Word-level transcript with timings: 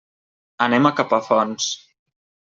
Anem 0.67 0.87
a 0.89 0.91
Capafonts. 0.99 1.67